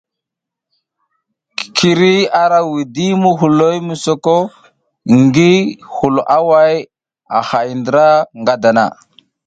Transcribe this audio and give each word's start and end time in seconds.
Kiri 1.75 2.15
ara 2.41 2.59
widi 2.71 3.07
muhuloy 3.21 3.75
mi 3.87 3.95
soka 4.05 4.35
ngi 5.21 5.51
hulo 5.93 6.21
away 6.37 6.75
a 7.37 7.39
hay 7.49 7.69
ndra 7.79 8.07
nga 8.39 8.53
dana. 8.63 8.85